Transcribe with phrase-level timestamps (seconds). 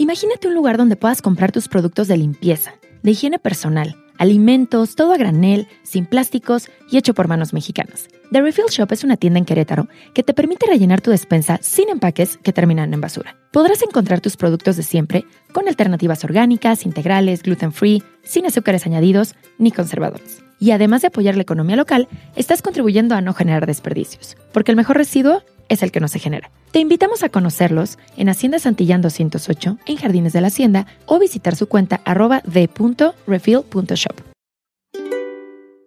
[0.00, 5.12] Imagínate un lugar donde puedas comprar tus productos de limpieza, de higiene personal, alimentos, todo
[5.12, 8.08] a granel, sin plásticos y hecho por manos mexicanas.
[8.32, 11.90] The Refill Shop es una tienda en Querétaro que te permite rellenar tu despensa sin
[11.90, 13.36] empaques que terminan en basura.
[13.52, 19.34] Podrás encontrar tus productos de siempre con alternativas orgánicas, integrales, gluten free, sin azúcares añadidos
[19.58, 20.42] ni conservadores.
[20.58, 24.76] Y además de apoyar la economía local, estás contribuyendo a no generar desperdicios, porque el
[24.76, 26.50] mejor residuo es el que no se genera.
[26.72, 31.56] Te invitamos a conocerlos en Hacienda Santillán 208, en Jardines de la Hacienda, o visitar
[31.56, 34.20] su cuenta arroba de.refill.shop.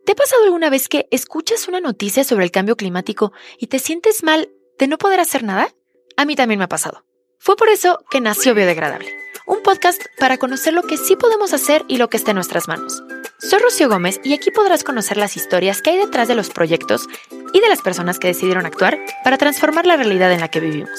[0.06, 3.80] ¿Te ha pasado alguna vez que escuchas una noticia sobre el cambio climático y te
[3.80, 5.70] sientes mal de no poder hacer nada?
[6.18, 7.06] A mí también me ha pasado.
[7.40, 9.14] Fue por eso que nació Biodegradable,
[9.48, 12.68] un podcast para conocer lo que sí podemos hacer y lo que está en nuestras
[12.68, 13.04] manos.
[13.50, 17.08] Soy Rocío Gómez y aquí podrás conocer las historias que hay detrás de los proyectos
[17.54, 20.90] y de las personas que decidieron actuar para transformar la realidad en la que vivimos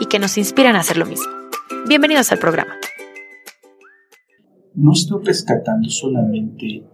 [0.00, 1.26] y que nos inspiran a hacer lo mismo.
[1.88, 2.72] Bienvenidos al programa.
[4.74, 6.84] No estoy rescatando solamente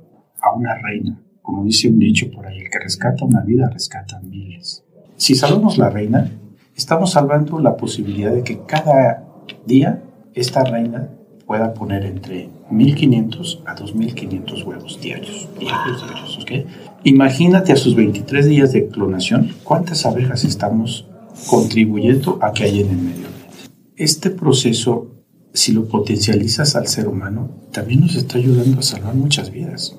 [0.40, 4.18] a una reina, como dice un dicho por ahí, el que rescata una vida rescata
[4.20, 4.84] miles.
[5.16, 6.30] Si salvamos la reina,
[6.74, 9.22] estamos salvando la posibilidad de que cada
[9.66, 11.10] día esta reina
[11.46, 15.48] pueda poner entre 1.500 a 2.500 huevos diarios.
[15.58, 16.66] diarios, diarios ¿okay?
[17.04, 21.06] Imagínate a sus 23 días de clonación, cuántas abejas estamos
[21.48, 23.70] contribuyendo a que haya en el medio ambiente.
[23.96, 29.50] Este proceso, si lo potencializas al ser humano, también nos está ayudando a salvar muchas
[29.50, 29.98] vidas.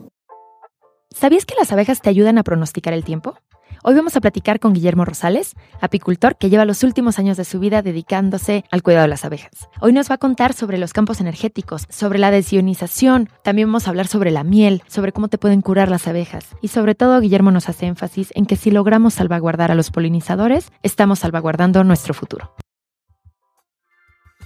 [1.11, 3.35] ¿Sabías que las abejas te ayudan a pronosticar el tiempo?
[3.87, 7.59] Hoy vamos a platicar con Guillermo Rosales, apicultor que lleva los últimos años de su
[7.59, 9.69] vida dedicándose al cuidado de las abejas.
[9.79, 13.91] Hoy nos va a contar sobre los campos energéticos, sobre la desionización, también vamos a
[13.91, 17.51] hablar sobre la miel, sobre cómo te pueden curar las abejas y sobre todo Guillermo
[17.51, 22.55] nos hace énfasis en que si logramos salvaguardar a los polinizadores, estamos salvaguardando nuestro futuro.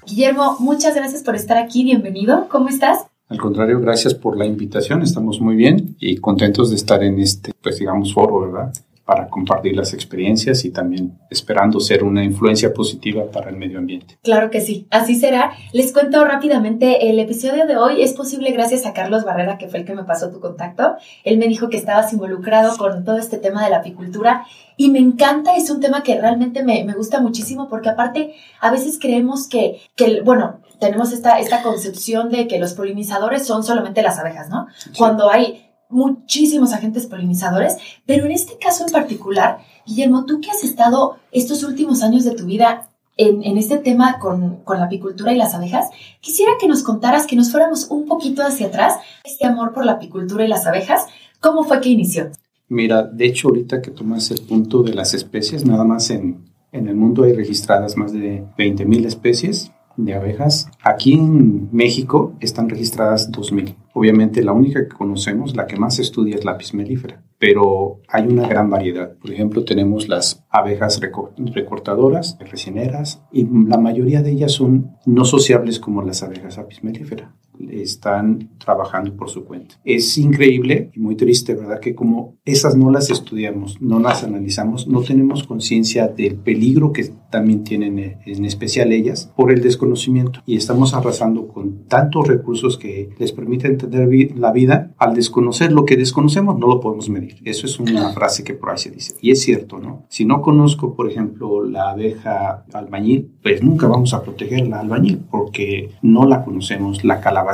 [0.06, 3.06] Guillermo, muchas gracias por estar aquí, bienvenido, ¿cómo estás?
[3.30, 7.54] Al contrario, gracias por la invitación, estamos muy bien y contentos de estar en este,
[7.62, 8.74] pues digamos, foro, ¿verdad?
[9.10, 14.20] Para compartir las experiencias y también esperando ser una influencia positiva para el medio ambiente.
[14.22, 15.52] Claro que sí, así será.
[15.74, 19.80] Les cuento rápidamente, el episodio de hoy es posible gracias a Carlos Barrera, que fue
[19.80, 20.94] el que me pasó tu contacto.
[21.24, 24.46] Él me dijo que estabas involucrado con todo este tema de la apicultura
[24.78, 28.70] y me encanta, es un tema que realmente me, me gusta muchísimo porque aparte a
[28.70, 34.04] veces creemos que, que bueno, tenemos esta, esta concepción de que los polinizadores son solamente
[34.04, 34.68] las abejas, ¿no?
[34.96, 40.64] Cuando hay muchísimos agentes polinizadores, pero en este caso en particular, Guillermo, tú que has
[40.64, 45.38] estado estos últimos años de tu vida en, este tema con, con, la apicultura y
[45.38, 45.90] las abejas,
[46.22, 48.94] quisiera que nos contaras, que nos fuéramos un poquito hacia atrás,
[49.26, 51.06] este amor por la apicultura y las abejas,
[51.42, 52.30] ¿cómo fue que inició?
[52.70, 56.88] Mira, de hecho ahorita que tomas el punto de las especies, nada más en, en
[56.88, 60.70] el mundo hay registradas más de 20.000 especies de abejas.
[60.82, 63.76] Aquí en México están registradas 2.000.
[63.94, 68.02] Obviamente la única que conocemos, la que más se estudia es la apis mellifera, pero
[68.08, 69.16] hay una gran variedad.
[69.18, 71.00] Por ejemplo, tenemos las abejas
[71.38, 77.34] recortadoras, resineras, y la mayoría de ellas son no sociables como las abejas apis mellifera
[77.70, 79.76] están trabajando por su cuenta.
[79.84, 81.80] Es increíble y muy triste, ¿verdad?
[81.80, 87.12] Que como esas no las estudiamos, no las analizamos, no tenemos conciencia del peligro que
[87.30, 92.78] también tienen eh, en especial ellas por el desconocimiento y estamos arrasando con tantos recursos
[92.78, 94.92] que les permiten entender la vida.
[94.98, 97.38] Al desconocer lo que desconocemos no lo podemos medir.
[97.44, 100.06] Eso es una frase que por ahí se dice y es cierto, ¿no?
[100.10, 105.20] Si no conozco, por ejemplo, la abeja albañil, pues nunca vamos a proteger la albañil
[105.30, 107.49] porque no la conocemos, la calabaza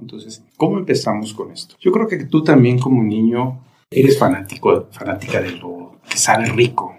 [0.00, 1.76] entonces, ¿cómo empezamos con esto?
[1.80, 6.94] Yo creo que tú también como niño eres fanático, fanática de lo que sabe rico,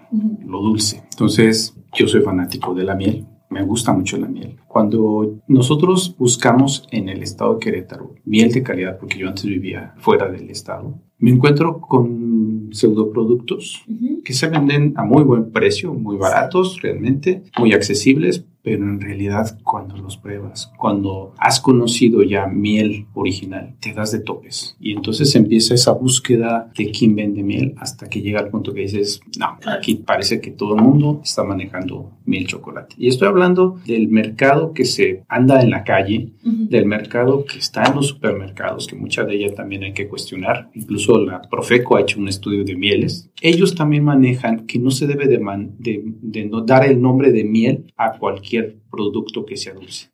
[0.46, 1.02] lo dulce.
[1.10, 3.26] Entonces, yo soy fanático de la miel.
[3.48, 4.56] Me gusta mucho la miel.
[4.68, 9.94] Cuando nosotros buscamos en el estado de Querétaro miel de calidad, porque yo antes vivía
[9.98, 13.84] fuera del estado, me encuentro con pseudoproductos
[14.24, 19.58] que se venden a muy buen precio, muy baratos realmente, muy accesibles, pero en realidad
[19.62, 24.76] cuando los pruebas, cuando has conocido ya miel original, te das de topes.
[24.80, 28.82] Y entonces empieza esa búsqueda de quién vende miel hasta que llega al punto que
[28.82, 32.94] dices, no, aquí parece que todo el mundo está manejando miel chocolate.
[32.98, 37.84] Y estoy hablando del mercado que se anda en la calle, del mercado que está
[37.84, 40.70] en los supermercados, que mucha de ella también hay que cuestionar.
[40.74, 43.30] Incluso la Profeco ha hecho un estudio de mieles.
[43.40, 45.38] Ellos también manejan que no se debe de,
[45.78, 48.49] de, de no dar el nombre de miel a cualquier
[48.90, 50.10] producto que sea dulce.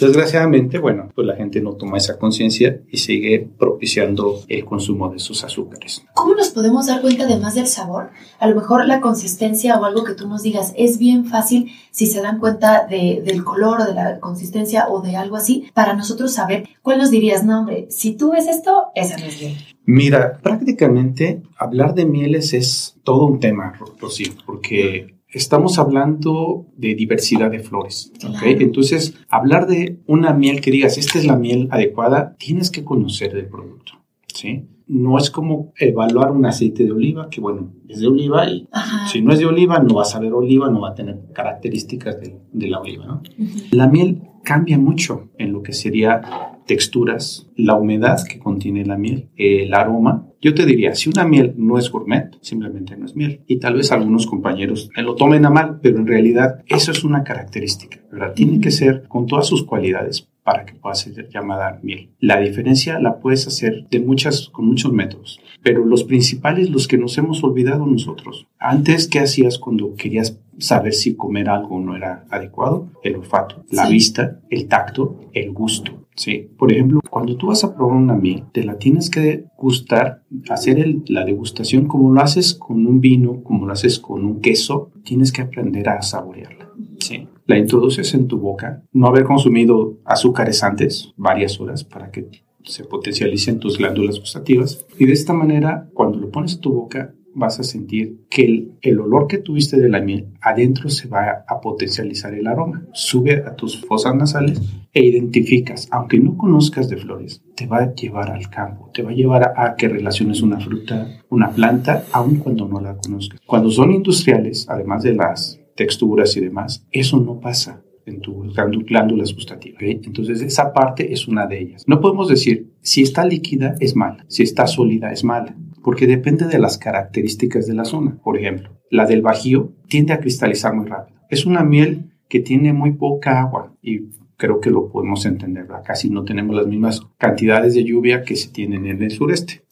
[0.00, 5.18] Desgraciadamente, bueno, pues la gente no toma esa conciencia y sigue propiciando el consumo de
[5.18, 6.02] sus azúcares.
[6.14, 8.10] ¿Cómo nos podemos dar cuenta además del sabor?
[8.38, 12.06] A lo mejor la consistencia o algo que tú nos digas es bien fácil si
[12.06, 16.32] se dan cuenta del color o de la consistencia o de algo así, para nosotros
[16.32, 19.56] saber cuál nos dirías, no hombre, si tú ves esto, esa no es bien.
[19.84, 27.50] Mira, prácticamente hablar de mieles es todo un tema, Rocío, porque estamos hablando de diversidad
[27.50, 28.12] de flores.
[28.44, 33.32] Entonces, hablar de una miel que digas, esta es la miel adecuada, tienes que conocer
[33.32, 33.94] del producto.
[34.32, 34.68] ¿sí?
[34.86, 38.68] No es como evaluar un aceite de oliva, que bueno, es de oliva y
[39.10, 42.18] si no es de oliva, no va a saber oliva, no va a tener características
[42.20, 43.06] de, la oliva.
[43.06, 43.22] ¿no?
[43.70, 49.30] La miel cambia mucho en lo que sería texturas, la humedad que contiene la miel,
[49.36, 50.26] el aroma.
[50.42, 53.42] Yo te diría, si una miel no es gourmet, simplemente no es miel.
[53.46, 57.22] Y tal vez algunos compañeros lo tomen a mal, pero en realidad eso es una
[57.22, 58.34] característica, ¿verdad?
[58.34, 62.10] Tiene que ser con todas sus cualidades para que pueda ser llamada miel.
[62.18, 66.98] La diferencia la puedes hacer de muchas, con muchos métodos, pero los principales, los que
[66.98, 68.48] nos hemos olvidado nosotros.
[68.58, 72.90] Antes, ¿qué hacías cuando querías saber si comer algo no era adecuado?
[73.04, 76.01] El olfato, la vista, el tacto, el gusto.
[76.14, 80.22] Sí, por ejemplo, cuando tú vas a probar una miel, te la tienes que gustar,
[80.50, 84.90] hacer la degustación como lo haces con un vino, como lo haces con un queso,
[85.04, 86.68] tienes que aprender a saborearla.
[86.98, 92.28] Sí la introduces en tu boca, no haber consumido azúcares antes, varias horas, para que
[92.64, 94.86] se potencialicen tus glándulas gustativas.
[94.98, 99.00] Y de esta manera, cuando lo pones en tu boca, vas a sentir que el,
[99.00, 102.86] olor que tuviste de la miel adentro se va a potencializar el aroma.
[102.92, 104.60] Sube a tus fosas nasales
[104.92, 109.10] e identificas, aunque no conozcas de flores, te va a llevar al campo, te va
[109.10, 113.40] a llevar a, a que relaciones una fruta, una planta, aun cuando no la conozcas.
[113.46, 116.86] Cuando son industriales, además de las texturas y demás.
[116.90, 118.54] Eso no pasa en tus
[118.86, 119.82] glándulas gustativas.
[119.82, 121.84] Entonces, esa parte es una de ellas.
[121.86, 126.46] No podemos decir si está líquida es mala, si está sólida es mala, porque depende
[126.46, 128.18] de las características de la zona.
[128.22, 131.18] Por ejemplo, la del Bajío tiende a cristalizar muy rápido.
[131.28, 135.66] Es una miel que tiene muy poca agua y creo que lo podemos entender.
[135.84, 139.62] Casi no tenemos las mismas cantidades de lluvia que se tienen en el sureste.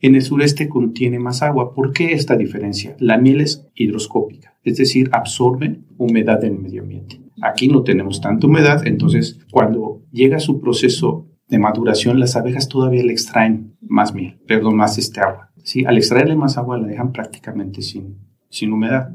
[0.00, 1.74] En el sureste contiene más agua.
[1.74, 2.96] ¿Por qué esta diferencia?
[2.98, 7.20] La miel es hidroscópica, es decir, absorbe humedad del medio ambiente.
[7.42, 13.02] Aquí no tenemos tanta humedad, entonces cuando llega su proceso de maduración, las abejas todavía
[13.02, 15.49] le extraen más miel, perdón, más este agua.
[15.64, 15.84] ¿Sí?
[15.84, 18.18] Al extraerle más agua la dejan prácticamente sin,
[18.48, 19.10] sin humedad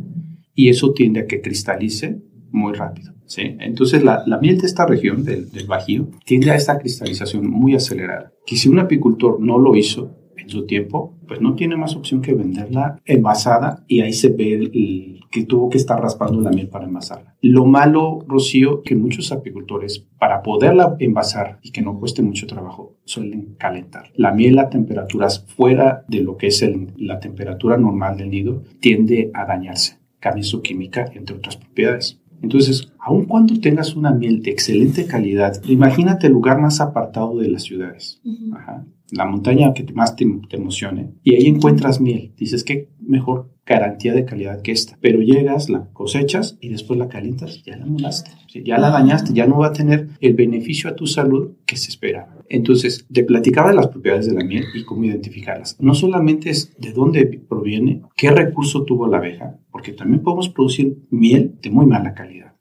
[0.53, 2.21] y eso tiende a que cristalice
[2.51, 3.13] muy rápido.
[3.25, 3.56] ¿sí?
[3.59, 7.75] Entonces la, la, miel de esta región, del, del Bajío, tiende a esta cristalización muy
[7.75, 10.15] acelerada, que si un apicultor no lo hizo,
[10.45, 15.19] en su tiempo, pues no tiene más opción que venderla envasada y ahí se ve
[15.31, 17.36] que tuvo que estar raspando la miel para envasarla.
[17.42, 22.95] Lo malo, Rocío, que muchos apicultores, para poderla envasar y que no cueste mucho trabajo,
[23.06, 24.12] suelen calentar.
[24.15, 26.63] La miel a temperaturas fuera de lo que es
[26.98, 32.21] la temperatura normal del nido tiende a dañarse, cambia su química, entre otras propiedades.
[32.42, 37.50] Entonces, aun cuando tengas una miel de excelente calidad, imagínate el lugar más apartado de
[37.50, 38.22] las ciudades.
[38.54, 42.34] Ajá la montaña que más te, emocione, y ahí encuentras miel.
[42.38, 44.98] Dices, que mejor garantía de calidad que esta.
[45.02, 48.31] Pero llegas, la cosechas y después la calientas, ya la molaste,
[48.63, 51.90] ya la dañaste, ya no va a tener el beneficio a tu salud que se
[51.90, 52.30] espera.
[52.48, 55.78] Entonces, te platicaba de las propiedades de la miel y cómo identificarlas.
[55.80, 60.98] No solamente es de dónde proviene, qué recurso tuvo la abeja, porque también podemos producir
[61.10, 62.54] miel de muy mala calidad.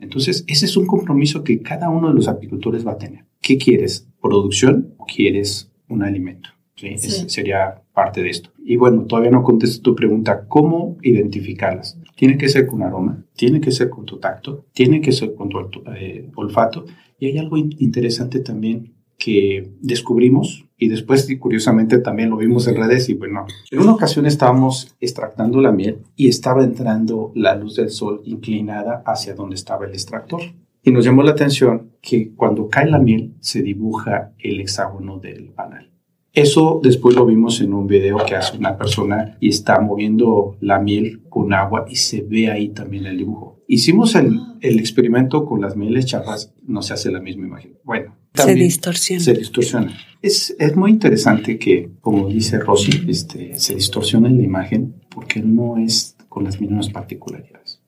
[0.00, 3.24] Entonces, ese es un compromiso que cada uno de los apicultores va a tener.
[3.40, 4.08] ¿Qué quieres?
[4.20, 6.50] ¿Producción o quieres un alimento.
[6.78, 7.28] ¿Sí?
[7.28, 8.50] sería parte de esto.
[8.64, 11.98] Y bueno, todavía no contesto tu pregunta, ¿cómo identificarlas?
[12.16, 15.48] Tiene que ser con aroma, tiene que ser con tu tacto, tiene que ser con
[15.48, 15.58] tu
[15.96, 16.84] eh, olfato.
[17.18, 23.08] Y hay algo interesante también que descubrimos y después curiosamente también lo vimos en redes
[23.08, 27.90] y bueno, en una ocasión estábamos extractando la miel y estaba entrando la luz del
[27.90, 30.40] sol inclinada hacia donde estaba el extractor.
[30.84, 35.50] Y nos llamó la atención que cuando cae la miel se dibuja el hexágono del
[35.50, 35.90] panal.
[36.32, 40.78] Eso después lo vimos en un video que hace una persona y está moviendo la
[40.78, 43.60] miel con agua y se ve ahí también el dibujo.
[43.66, 47.78] Hicimos el, el experimento con las mieles chafas, no se hace la misma imagen.
[47.82, 49.22] Bueno, se distorsiona.
[49.22, 49.98] Se distorsiona.
[50.22, 55.76] Es, es muy interesante que, como dice Rosy, este, se distorsiona la imagen porque no
[55.76, 57.80] es con las mismas particularidades.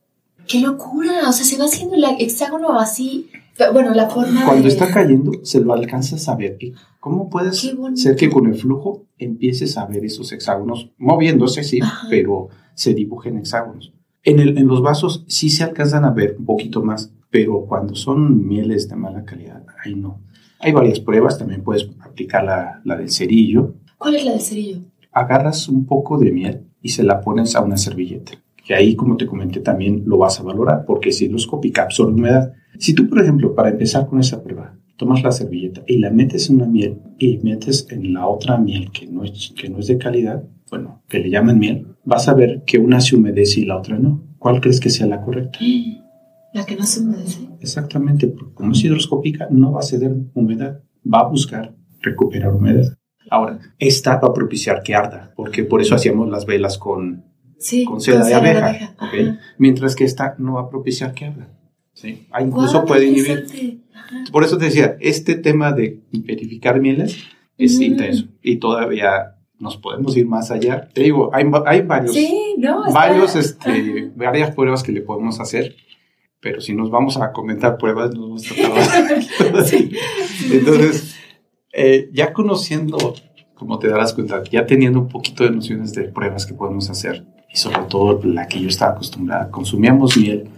[0.47, 1.29] ¡Qué locura!
[1.29, 3.29] O sea, se va haciendo el hexágono así.
[3.73, 4.45] Bueno, la forma.
[4.45, 6.57] Cuando está cayendo, se lo alcanzas a ver.
[7.01, 11.79] ¿Cómo puede ser que con el flujo empieces a ver esos hexágonos moviéndose, sí,
[12.11, 13.91] pero se dibujen hexágonos?
[14.21, 17.95] En, el, en los vasos sí se alcanzan a ver un poquito más, pero cuando
[17.95, 20.21] son mieles de mala calidad, ahí no.
[20.59, 23.77] Hay varias pruebas, también puedes aplicar la, la del cerillo.
[23.97, 24.81] ¿Cuál es la del cerillo?
[25.11, 28.33] Agarras un poco de miel y se la pones a una servilleta.
[28.63, 32.53] Que ahí, como te comenté, también lo vas a valorar, porque es hidroscópica, absorbe humedad.
[32.77, 36.51] Si tú, por ejemplo, para empezar con esa prueba, tomas la servilleta y la metes
[36.51, 39.87] en una miel y metes en la otra miel que no es, que no es
[39.87, 43.65] de calidad, bueno, que le llaman miel, vas a ver que una se humedece y
[43.65, 44.23] la otra no.
[44.37, 45.57] ¿Cuál crees que sea la correcta?
[46.53, 47.47] La que no se humedece.
[47.61, 52.97] Exactamente, porque como es hidroscópica, no va a ceder humedad, va a buscar recuperar humedad.
[53.29, 57.23] Ahora, esta va a propiciar que arda, porque por eso hacíamos las velas con,
[57.87, 58.97] con seda, de abeja.
[59.57, 61.47] Mientras que esta no va a propiciar que arda.
[62.01, 62.27] ¿Sí?
[62.31, 63.81] Ah, incluso puede inhibir.
[64.31, 67.17] Por eso te decía, este tema de verificar mieles
[67.57, 70.89] es intenso y todavía nos podemos ir más allá.
[70.93, 72.15] Te digo, hay, hay varios,
[72.93, 75.75] varios este, varias pruebas que le podemos hacer
[76.41, 79.21] pero si nos vamos a comentar pruebas, nos vamos a tardar.
[80.51, 81.15] Entonces,
[81.71, 83.13] eh, ya conociendo,
[83.53, 87.25] como te darás cuenta, ya teniendo un poquito de nociones de pruebas que podemos hacer,
[87.53, 90.49] y sobre todo la que yo estaba acostumbrada, consumíamos miel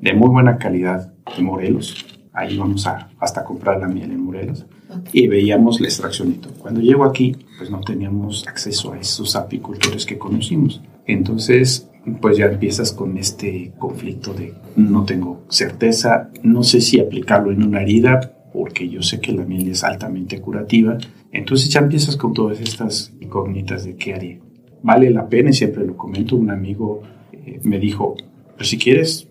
[0.00, 2.06] de muy buena calidad de Morelos.
[2.32, 4.66] Ahí vamos a hasta comprar la miel en Morelos
[5.12, 6.54] y veíamos la extracción y todo.
[6.54, 10.80] Cuando llego aquí, pues no teníamos acceso a esos apicultores que conocimos.
[11.06, 11.88] Entonces,
[12.20, 17.62] pues ya empiezas con este conflicto de no tengo certeza, no sé si aplicarlo en
[17.62, 20.96] una herida, porque yo sé que la miel es altamente curativa.
[21.32, 24.40] Entonces ya empiezas con todas estas incógnitas de qué haré.
[24.82, 28.16] Vale la pena, y siempre lo comento, un amigo eh, me dijo,
[28.56, 29.28] pues si quieres,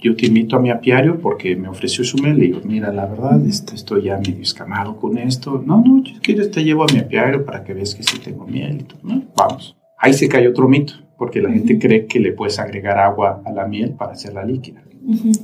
[0.00, 2.38] yo te invito a mi apiario porque me ofreció su miel.
[2.38, 5.62] Le digo, mira, la verdad, este, estoy ya medio escamado con esto.
[5.64, 8.46] No, no, si quieres te llevo a mi apiario para que veas que sí tengo
[8.46, 9.00] miel y todo.
[9.36, 9.76] Vamos.
[9.98, 13.52] Ahí se cae otro mito porque la gente cree que le puedes agregar agua a
[13.52, 14.82] la miel para hacerla líquida.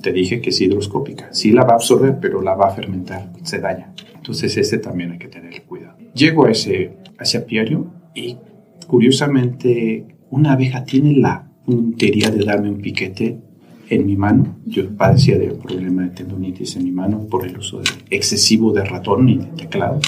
[0.01, 1.29] Te dije que es hidroscópica.
[1.33, 3.93] Sí la va a absorber, pero la va a fermentar, se daña.
[4.15, 5.99] Entonces ese también hay que tener cuidado.
[6.15, 8.39] Llego a ese, a ese apiario y
[8.87, 13.39] curiosamente una abeja tiene la puntería de darme un piquete
[13.89, 14.57] en mi mano.
[14.67, 18.85] Yo padecía de un problema de tendonitis en mi mano por el uso excesivo de
[18.85, 20.01] ratón y de teclado.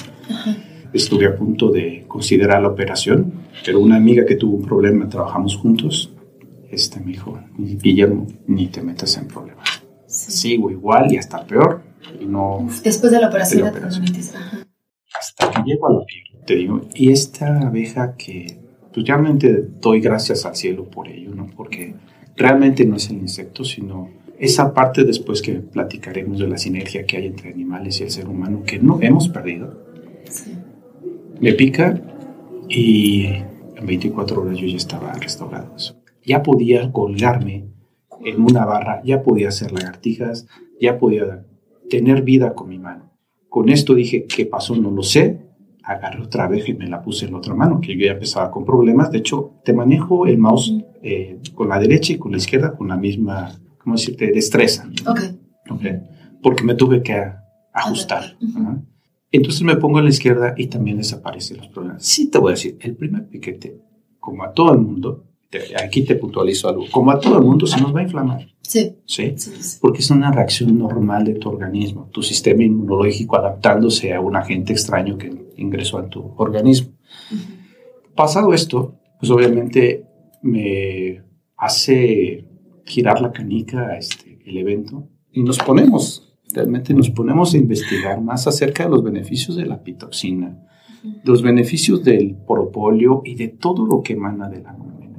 [0.93, 3.33] Estuve a punto de considerar la operación
[3.65, 6.13] pero una amiga que tuvo un problema, trabajamos juntos,
[6.71, 9.83] este me dijo, Guillermo, ni te metas en problemas.
[10.07, 11.83] Sigo igual y hasta peor.
[12.21, 13.81] Y no Después de la operación de,
[15.19, 16.81] Hasta que llego a la piel, te digo.
[16.95, 18.58] Y esta abeja que,
[18.93, 21.47] pues realmente doy gracias al cielo por ello, ¿no?
[21.57, 21.95] Porque
[22.37, 27.17] realmente no es el insecto, sino esa parte después que platicaremos de la sinergia que
[27.17, 29.85] hay entre animales y el ser humano, que no hemos perdido.
[30.25, 30.53] Sí.
[31.41, 32.01] Me pica
[32.69, 35.75] y en 24 horas yo ya estaba restaurado.
[36.25, 37.67] Ya podía colgarme
[38.25, 40.47] en una barra, ya podía hacer lagartijas,
[40.81, 41.47] ya podía
[41.89, 43.13] tener vida con mi mano.
[43.49, 44.77] Con esto dije, ¿qué pasó?
[44.77, 45.48] No lo sé.
[45.89, 48.51] Agarré otra vez y me la puse en la otra mano, que yo ya empezaba
[48.51, 49.11] con problemas.
[49.11, 52.89] De hecho, te manejo el mouse eh, con la derecha y con la izquierda con
[52.89, 54.87] la misma, ¿cómo decirte?, destreza.
[55.07, 55.21] Ok.
[55.71, 56.03] okay.
[56.43, 57.33] Porque me tuve que
[57.73, 58.37] ajustar.
[59.33, 62.05] Entonces me pongo a la izquierda y también desaparecen los problemas.
[62.05, 63.81] Sí te voy a decir, el primer piquete,
[64.21, 65.25] como a todo el mundo,
[65.83, 68.47] aquí te puntualizo algo, como a todo el mundo se nos va a inflamar.
[68.61, 68.97] Sí.
[69.07, 69.35] ¿Sí?
[69.81, 74.75] Porque es una reacción normal de tu organismo, tu sistema inmunológico adaptándose a un agente
[74.75, 76.93] extraño que ingresó a tu organismo.
[78.15, 80.05] Pasado esto, pues obviamente
[80.43, 81.23] me
[81.57, 82.47] hace
[82.85, 88.47] girar la canica este, el evento y nos ponemos realmente nos ponemos a investigar más
[88.47, 90.59] acerca de los beneficios de la pitoxina,
[91.25, 95.11] los beneficios del propóleo y de todo lo que emana de la nube.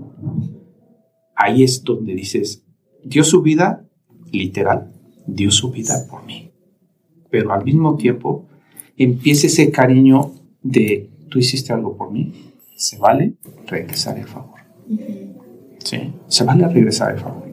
[1.36, 2.66] Ahí es donde dices,
[3.04, 3.86] dio su vida,
[4.32, 4.92] literal,
[5.26, 6.52] dio su vida por mí.
[7.30, 8.48] Pero al mismo tiempo
[9.00, 12.34] empieza ese cariño de, tú hiciste algo por mí,
[12.76, 13.34] se vale
[13.66, 14.60] regresar el favor.
[15.80, 17.50] Sí, se vale regresar el favor.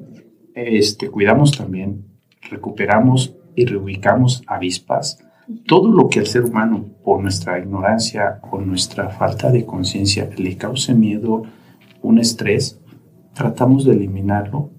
[0.55, 2.05] Este, cuidamos también,
[2.51, 5.19] recuperamos y reubicamos avispas,
[5.67, 10.57] todo lo que al ser humano, por nuestra ignorancia o nuestra falta de conciencia, le
[10.57, 11.45] cause miedo,
[12.03, 12.81] un estrés,
[13.33, 14.71] tratamos de eliminarlo,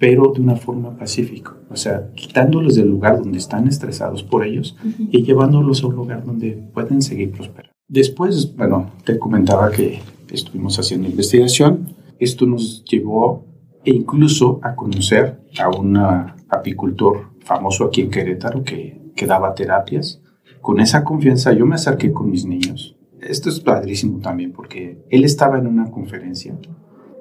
[0.00, 4.74] pero de una forma pacífica, o sea, quitándolos del lugar donde están estresados por ellos
[4.98, 7.74] y llevándolos a un lugar donde pueden seguir prosperando.
[7.86, 10.00] Después, bueno, te comentaba que
[10.32, 13.44] estuvimos haciendo investigación, esto nos llevó
[13.84, 20.22] e incluso a conocer a un apicultor famoso aquí en Querétaro que, que daba terapias.
[20.62, 22.96] Con esa confianza yo me acerqué con mis niños.
[23.20, 26.58] Esto es padrísimo también porque él estaba en una conferencia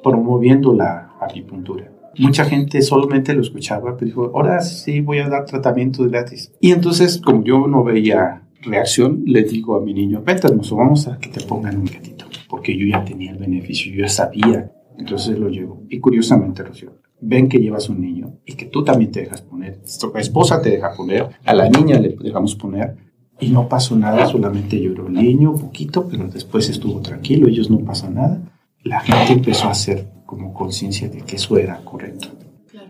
[0.01, 1.99] promoviendo la acupuntura.
[2.17, 6.51] Mucha gente solamente lo escuchaba, pero dijo, ahora sí voy a dar tratamiento gratis.
[6.59, 11.07] Y entonces, como yo no veía reacción, le digo a mi niño, vente hermoso, vamos
[11.07, 14.71] a que te pongan un gatito, porque yo ya tenía el beneficio, yo ya sabía.
[14.97, 15.83] Entonces lo llevo.
[15.89, 19.79] Y curiosamente, Rocío, ven que llevas un niño y que tú también te dejas poner,
[19.99, 22.97] tu esposa te deja poner, a la niña le dejamos poner,
[23.39, 27.69] y no pasó nada, solamente lloró el niño un poquito, pero después estuvo tranquilo, ellos
[27.69, 28.41] no pasa nada.
[28.83, 32.27] La gente empezó a hacer como conciencia de que eso era correcto.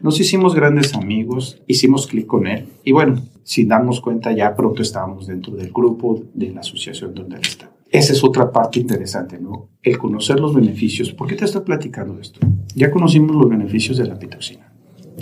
[0.02, 4.82] Nos hicimos grandes amigos, hicimos clic con él y bueno, sin darnos cuenta ya pronto
[4.82, 7.72] estábamos dentro del grupo de la asociación donde él está.
[7.90, 9.70] Esa es otra parte interesante, ¿no?
[9.82, 11.14] El conocer los beneficios.
[11.14, 12.42] ¿Por qué te estoy platicando esto?
[12.76, 14.69] Ya conocimos los beneficios de la pitoxina.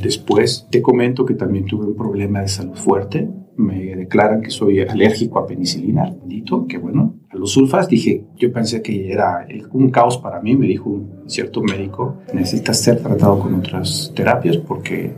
[0.02, 3.30] Después te comento que también tuve un problema de salud fuerte.
[3.56, 7.16] Me declaran que soy alérgico a penicilina, bendito, que bueno.
[7.30, 10.56] A los sulfas dije, yo pensé que era un caos para mí.
[10.56, 15.16] Me dijo un cierto médico, necesitas ser tratado con otras terapias porque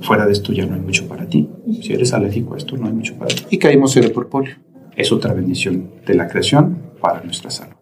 [0.00, 1.48] fuera de esto ya no hay mucho para ti.
[1.82, 3.44] Si eres alérgico a esto, no hay mucho para ti.
[3.50, 4.54] Y caímos en el polio.
[4.96, 7.74] Es otra bendición de la creación para nuestra salud.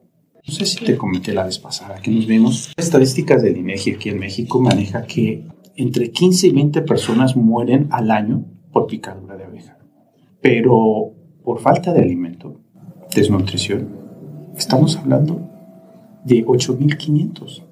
[0.47, 2.73] No sé si te comenté la vez pasada que nos vimos.
[2.77, 5.45] Estadísticas del INEGI aquí en México maneja que
[5.79, 9.79] entre 15 y 20 personas mueren al año por picadura de abeja.
[10.41, 11.13] Pero
[11.45, 12.61] por falta de alimento,
[13.15, 13.89] desnutrición,
[14.57, 15.41] estamos hablando
[16.25, 17.63] de 8.500.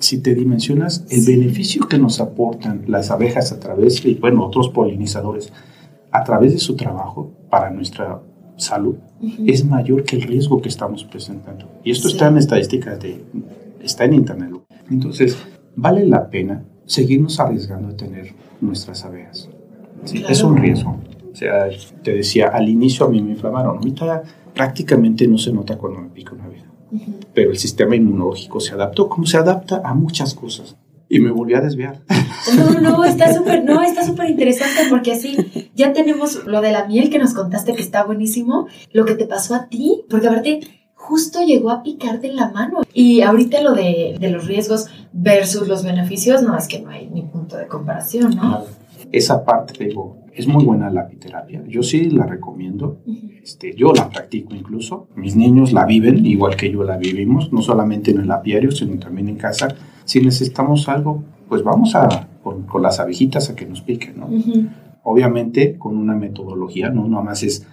[0.00, 4.68] Si te dimensionas el beneficio que nos aportan las abejas a través de, bueno, otros
[4.70, 5.52] polinizadores,
[6.10, 8.20] a través de su trabajo para nuestra
[8.56, 8.96] salud,
[9.46, 11.68] es mayor que el riesgo que estamos presentando.
[11.84, 13.24] Y esto está en estadísticas de,
[13.80, 14.50] está en internet.
[14.90, 15.38] Entonces,
[15.76, 19.48] vale la pena seguirnos arriesgando a tener nuestras abejas.
[20.28, 21.00] Es un riesgo.
[21.32, 21.68] O sea,
[22.02, 23.78] te decía, al inicio a mí me inflamaron.
[23.78, 24.22] Ahorita
[24.54, 26.66] prácticamente no se nota cuando me pica una abeja.
[27.34, 30.76] Pero el sistema inmunológico se adaptó, como se adapta a muchas cosas.
[31.08, 32.02] Y me volví a desviar.
[32.56, 35.36] No, no, está súper, no, está súper interesante porque así
[35.74, 39.26] ya tenemos lo de la miel que nos contaste que está buenísimo, lo que te
[39.26, 40.60] pasó a ti, porque aparte
[41.06, 42.80] justo llegó a picarte en la mano.
[42.92, 47.08] Y ahorita lo de, de, los riesgos versus los beneficios, no, es que no hay
[47.12, 48.64] ni punto de comparación, ¿no?
[49.12, 51.62] Esa parte, digo, es muy buena la apiterapia.
[51.68, 52.98] Yo sí la recomiendo.
[53.42, 55.08] este, yo la practico incluso.
[55.14, 58.98] Mis niños la viven igual que yo la vivimos, no solamente en el apiario, sino
[58.98, 59.68] también en casa.
[60.04, 64.28] Si necesitamos algo, pues vamos a con, con las abejitas a que nos piquen, ¿no?
[65.02, 67.66] Obviamente con una metodología, no nada más es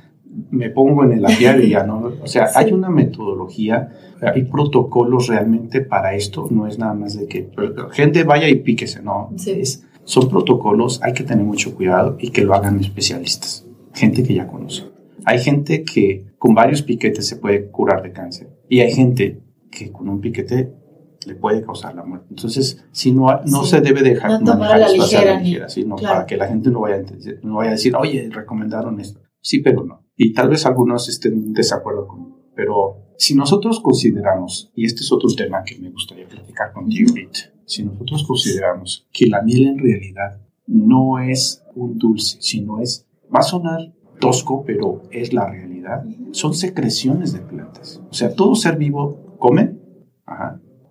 [0.49, 2.13] me pongo en el aviario y ya no.
[2.21, 3.89] O sea, hay una metodología,
[4.21, 6.47] hay protocolos realmente para esto.
[6.49, 7.49] No es nada más de que
[7.91, 9.31] gente vaya y píquese, no.
[9.45, 14.33] Es, son protocolos, hay que tener mucho cuidado y que lo hagan especialistas, gente que
[14.33, 14.83] ya conoce.
[15.25, 19.91] Hay gente que con varios piquetes se puede curar de cáncer y hay gente que
[19.91, 20.73] con un piquete
[21.27, 22.27] le puede causar la muerte.
[22.31, 26.35] Entonces, si no, no se debe dejar no manejar a la ligera, sino para que
[26.35, 27.03] la gente no vaya,
[27.43, 29.21] no vaya a decir, oye, recomendaron esto.
[29.39, 34.71] Sí, pero no y tal vez algunos estén en desacuerdo conmigo, pero si nosotros consideramos,
[34.75, 39.25] y este es otro tema que me gustaría platicar contigo ahorita, si nosotros consideramos que
[39.25, 45.01] la miel en realidad no es un dulce, sino es, va a sonar tosco, pero
[45.09, 46.03] es la realidad,
[46.33, 47.99] son secreciones de plantas.
[48.11, 49.75] O sea, todo ser vivo come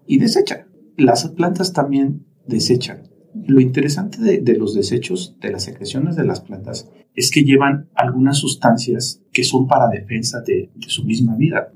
[0.07, 0.67] y desecha.
[0.97, 3.11] Las plantas también desechan.
[3.35, 8.39] Lo interesante de, los desechos, de las secreciones de las plantas, es que llevan algunas
[8.39, 11.73] sustancias que son para defensa de, su misma vida,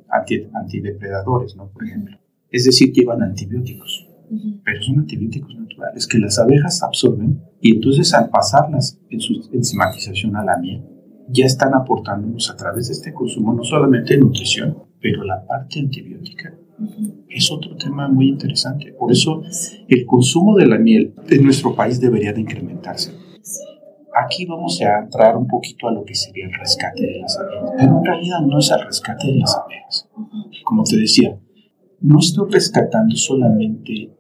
[0.52, 1.70] antidepredadores, ¿no?
[1.70, 2.18] Por ejemplo.
[2.50, 4.06] Es decir, llevan antibióticos,
[4.62, 10.36] pero son antibióticos naturales que las abejas absorben y entonces al pasarlas en su enzimatización
[10.36, 10.82] a la miel,
[11.30, 16.54] ya están aportándonos a través de este consumo no solamente nutrición, pero la parte antibiótica
[17.30, 18.92] es otro tema muy interesante.
[18.92, 19.42] Por eso
[19.88, 23.23] el consumo de la miel en nuestro país debería de incrementarse.
[24.14, 27.72] Aquí vamos a entrar un poquito a lo que sería el rescate de las abejas,
[27.76, 30.08] pero en realidad no es el rescate de las abejas.
[30.64, 31.36] Como te decía,
[32.00, 34.10] no estoy rescatando solamente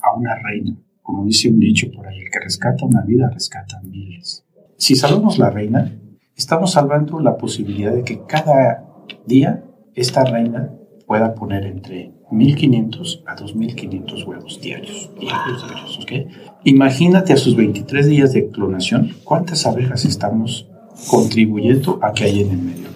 [0.00, 3.80] a una reina, como dice un dicho por ahí, el que rescata una vida rescata
[3.82, 4.46] miles.
[4.76, 5.92] Si salvamos la reina,
[6.34, 8.84] estamos salvando la posibilidad de que cada
[9.26, 9.62] día
[9.94, 10.72] esta reina
[11.06, 15.10] pueda poner entre 1.500 a 2.500 huevos diarios.
[16.64, 20.66] Imagínate a sus 23 días de clonación, cuántas abejas estamos
[21.08, 22.88] contribuyendo a que haya en el medio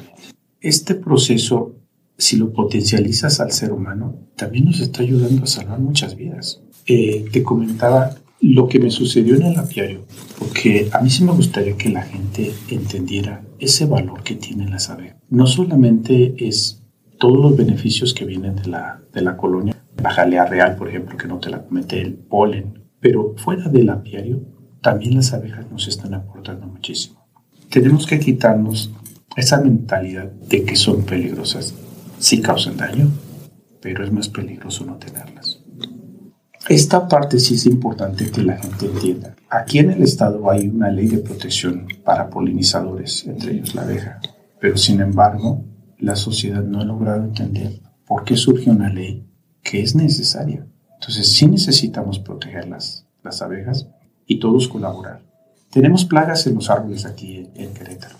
[0.61, 1.77] Este proceso,
[2.17, 6.63] si lo potencializas al ser humano, también nos está ayudando a salvar muchas vidas.
[6.87, 10.05] Eh, te comentaba lo que me sucedió en el apiario,
[10.39, 14.91] porque a mí sí me gustaría que la gente entendiera ese valor que tienen las
[14.91, 15.17] abejas.
[15.29, 16.86] No solamente es
[17.19, 19.77] todos los beneficios que vienen de la, de la colonia.
[20.03, 23.91] La jalea real, por ejemplo, que no te la comete el polen, Pero fuera del
[23.91, 24.41] apiario,
[24.83, 27.27] también las abejas nos están aportando muchísimo.
[27.71, 28.91] Tenemos que quitarnos
[29.37, 31.75] esa mentalidad de que son peligrosas.
[32.19, 33.09] Sí causan daño,
[33.81, 35.63] pero es más peligroso no tenerlas.
[36.69, 39.37] Esta parte sí es importante que la gente entienda.
[39.49, 44.21] Aquí en el estado hay una ley de protección para polinizadores, entre ellos la abeja,
[44.59, 45.65] pero sin embargo
[45.99, 49.27] la sociedad no ha logrado entender por qué surge una ley
[49.63, 50.67] que es necesaria.
[50.95, 53.89] Entonces sí necesitamos proteger las, las abejas
[54.27, 55.23] y todos colaborar.
[55.71, 58.17] Tenemos plagas en los árboles aquí en, Querétaro.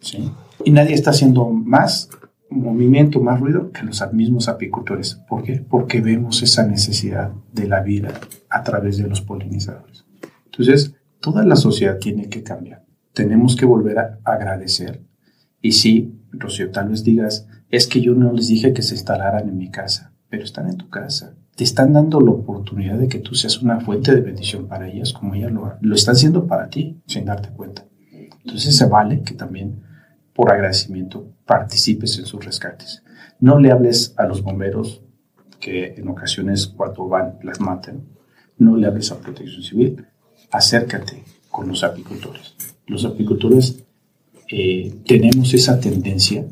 [0.00, 0.30] ¿sí?
[0.64, 2.08] Y nadie está haciendo más
[2.50, 5.14] movimiento, más ruido que los mismos apicultores.
[5.28, 5.64] ¿Por qué?
[5.68, 8.12] Porque vemos esa necesidad de la vida
[8.48, 10.04] a través de los polinizadores.
[10.44, 12.84] Entonces, toda la sociedad tiene que cambiar.
[13.14, 15.02] Tenemos que volver a agradecer.
[15.60, 19.48] Y sí, Rocío, tal vez digas, es que yo no les dije que se instalaran
[19.48, 21.34] en mi casa, pero están en tu casa.
[21.54, 25.12] Te están dando la oportunidad de que tú seas una fuente de bendición para ellas,
[25.12, 27.84] como ellas lo, lo están haciendo para ti, sin darte cuenta.
[28.44, 29.82] Entonces se vale que también
[30.34, 33.02] por agradecimiento participes en sus rescates.
[33.38, 35.02] No le hables a los bomberos
[35.62, 38.02] que en ocasiones cuando van las matan.
[38.58, 40.06] No le hables a protección civil.
[40.50, 42.54] Acércate con los apicultores.
[42.86, 43.84] Los apicultores
[44.54, 46.44] eh, tenemos esa tendencia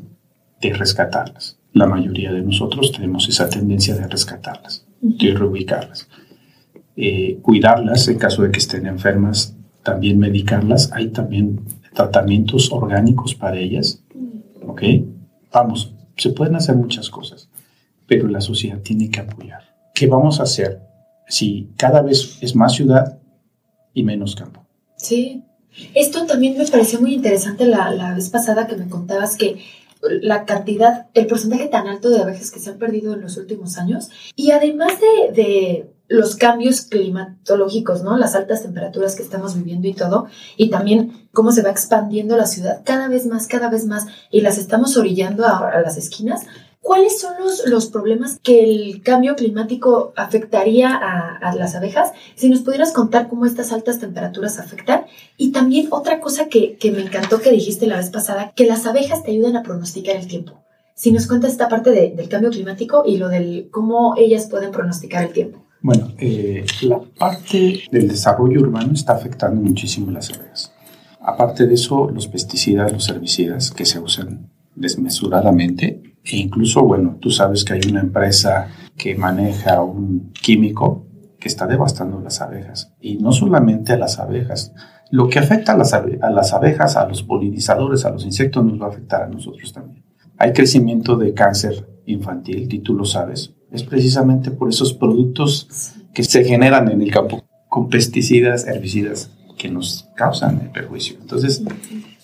[0.59, 1.59] de rescatarlas.
[1.71, 6.07] La mayoría de nosotros tenemos esa tendencia de rescatarlas, de reubicarlas.
[6.95, 10.91] Eh, cuidarlas en caso de que estén enfermas, también medicarlas.
[10.93, 11.61] Hay también
[11.93, 14.03] tratamientos orgánicos para ellas.
[14.65, 14.81] ¿Ok?
[15.53, 17.49] Vamos, se pueden hacer muchas cosas,
[18.07, 19.61] pero la sociedad tiene que apoyar.
[19.93, 20.81] ¿Qué vamos a hacer
[21.27, 23.19] si cada vez es más ciudad
[23.93, 24.65] y menos campo?
[24.97, 25.43] Sí.
[25.93, 29.61] Esto también me pareció muy interesante la, la vez pasada que me contabas que
[30.01, 33.77] la cantidad, el porcentaje tan alto de abejas que se han perdido en los últimos
[33.77, 34.09] años.
[34.35, 38.17] Y además de, de, los cambios climatológicos, ¿no?
[38.17, 42.47] Las altas temperaturas que estamos viviendo y todo, y también cómo se va expandiendo la
[42.47, 46.41] ciudad cada vez más, cada vez más, y las estamos orillando a, las esquinas.
[46.81, 52.11] ¿Cuáles son los, los, problemas que el cambio climático afectaría a, a, las abejas?
[52.33, 55.05] Si nos pudieras contar cómo estas altas temperaturas afectan.
[55.37, 58.87] Y también otra cosa que, que me encantó que dijiste la vez pasada, que las
[58.87, 60.63] abejas te ayudan a pronosticar el tiempo.
[60.95, 64.71] Si nos cuentas esta parte de, del cambio climático y lo del cómo ellas pueden
[64.71, 65.63] pronosticar el tiempo.
[65.81, 70.73] Bueno, eh, la parte del desarrollo urbano está afectando muchísimo las abejas.
[71.19, 77.31] Aparte de eso, los pesticidas, los herbicidas que se usan desmesuradamente e incluso, bueno, tú
[77.31, 81.07] sabes que hay una empresa que maneja un químico
[81.39, 82.93] que está devastando las abejas.
[83.01, 84.73] Y no solamente a las abejas.
[85.09, 88.79] Lo que afecta a las, a las abejas, a los polinizadores, a los insectos, nos
[88.79, 90.05] va a afectar a nosotros también.
[90.37, 96.23] Hay crecimiento de cáncer infantil, y tú lo sabes, es precisamente por esos productos que
[96.23, 101.17] se generan en el campo con pesticidas, herbicidas que nos causan el perjuicio.
[101.21, 101.63] Entonces,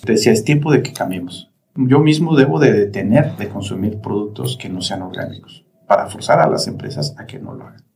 [0.03, 1.51] te decía, es tiempo de que cambiemos.
[1.77, 6.49] Yo mismo debo de detener de consumir productos que no sean orgánicos para forzar a
[6.49, 7.87] las empresas a que no lo hagan.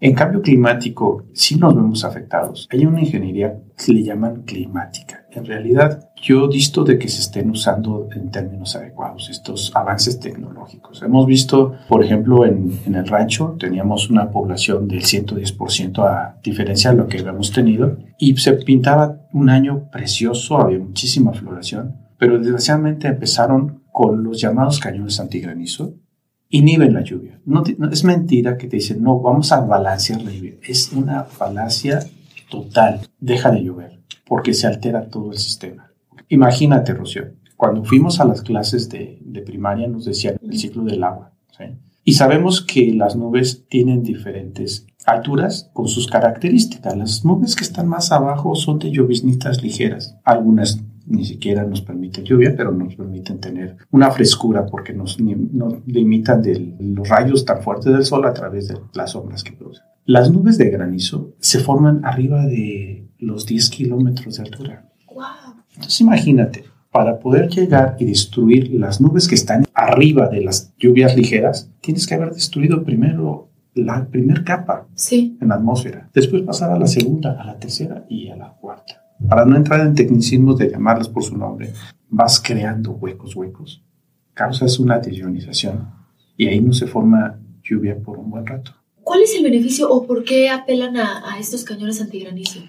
[0.00, 2.66] En cambio climático, sí nos vemos afectados.
[2.70, 5.26] Hay una ingeniería que le llaman climática.
[5.30, 11.02] En realidad, yo visto de que se estén usando en términos adecuados estos avances tecnológicos.
[11.02, 16.90] Hemos visto, por ejemplo, en, en el rancho teníamos una población del 110% a diferencia
[16.90, 22.38] de lo que habíamos tenido y se pintaba un año precioso, había muchísima floración, pero
[22.38, 25.94] desgraciadamente empezaron con los llamados cañones antigranizo
[26.50, 27.40] inhiben la lluvia.
[27.46, 30.56] No, es mentira que te dicen, no, vamos a balancear la lluvia.
[30.62, 32.00] Es una falacia
[32.50, 33.00] total.
[33.18, 35.92] Deja de llover porque se altera todo el sistema.
[36.28, 37.24] Imagínate, Rocío,
[37.56, 41.32] cuando fuimos a las clases de, primaria nos decían el ciclo del agua.
[42.04, 46.96] Y sabemos que las nubes tienen diferentes alturas con sus características.
[46.96, 50.80] Las nubes que están más abajo son de lloviznitas ligeras, algunas
[51.10, 55.18] ni siquiera nos permiten lluvia, pero nos permiten tener una frescura porque nos,
[55.86, 59.84] limitan de los rayos tan fuertes del sol a través de las sombras que producen.
[60.06, 64.88] Las nubes de granizo se forman arriba de los 10 kilómetros de altura.
[65.74, 71.16] Entonces imagínate, para poder llegar y destruir las nubes que están arriba de las lluvias
[71.16, 75.38] ligeras, tienes que haber destruido primero la primera capa sí.
[75.40, 79.09] en la atmósfera, después pasar a la segunda, a la tercera y a la cuarta
[79.28, 81.72] para no entrar en tecnicismos de llamarlas por su nombre,
[82.08, 83.82] vas creando huecos, huecos.
[84.34, 85.88] Causas una desionización
[86.36, 88.72] y ahí no se forma lluvia por un buen rato.
[89.02, 92.60] ¿Cuál es el beneficio o por qué apelan a, estos cañones antigranizo?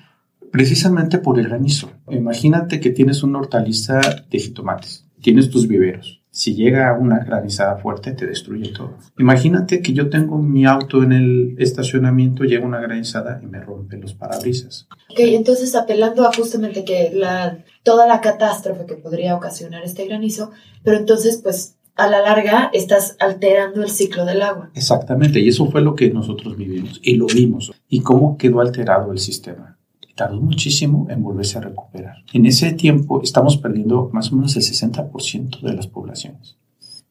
[0.51, 1.91] Precisamente por el granizo.
[2.09, 8.13] Imagínate que tienes una hortaliza de jitomates, tienes tus viveros Si llega una granizada fuerte,
[8.13, 8.97] te destruye todo.
[9.19, 13.97] Imagínate que yo tengo mi auto en el estacionamiento, llega una granizada y me rompe
[13.97, 14.87] los parabrisas.
[15.09, 20.51] Ok, entonces apelando a justamente que la, toda la catástrofe que podría ocasionar este granizo,
[20.83, 24.71] pero entonces pues a la larga estás alterando el ciclo del agua.
[24.73, 27.73] Exactamente, y eso fue lo que nosotros vivimos y lo vimos.
[27.89, 29.77] ¿Y cómo quedó alterado el sistema?
[30.15, 32.17] Tardó muchísimo en volverse a recuperar.
[32.33, 36.57] En ese tiempo estamos perdiendo más o menos el 60% de las poblaciones.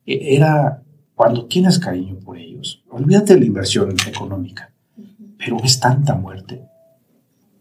[0.07, 0.83] E, era
[1.15, 4.73] cuando tienes cariño por ellos, olvídate de la inversión económica,
[5.39, 6.63] pero es tanta muerte,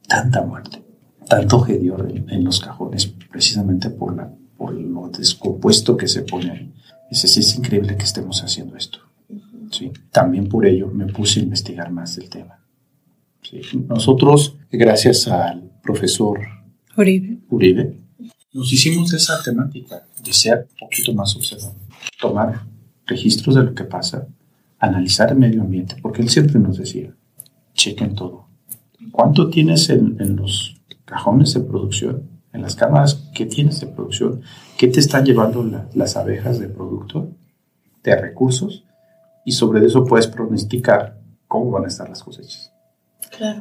[0.07, 0.81] tanta muerte,
[1.27, 6.51] tanto hedor en, en los cajones, precisamente por, la, por lo descompuesto que se pone
[6.51, 6.73] ahí.
[7.11, 8.99] Es, es increíble que estemos haciendo esto.
[9.71, 9.91] ¿sí?
[10.11, 12.59] También por ello me puse a investigar más del tema.
[13.87, 16.39] Nosotros, gracias al profesor
[17.49, 17.97] Uribe.
[18.53, 21.75] nos hicimos esa temática de ser un poquito más observador,
[22.19, 22.61] tomar
[23.07, 24.27] registros de lo que pasa,
[24.79, 27.13] analizar el medio ambiente, porque él siempre nos decía,
[27.73, 28.47] chequen todo.
[29.11, 34.41] ¿Cuánto tienes en, los cajones de producción, en las cámaras que tienes de producción?
[34.77, 37.31] ¿Qué te están llevando las abejas de producto,
[38.03, 38.83] de recursos?
[39.45, 42.68] Y sobre eso puedes pronosticar cómo van a estar las cosechas.